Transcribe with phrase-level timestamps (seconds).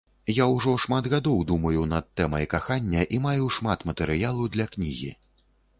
[0.35, 5.11] Я ўжо шмат гадоў думаю над тэмай кахання і маю шмат матэрыялу для кнігі.